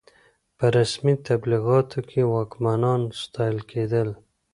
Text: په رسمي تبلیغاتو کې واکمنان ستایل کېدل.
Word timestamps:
په 0.57 0.65
رسمي 0.77 1.15
تبلیغاتو 1.27 1.99
کې 2.09 2.21
واکمنان 2.33 3.01
ستایل 3.23 3.59
کېدل. 3.71 4.09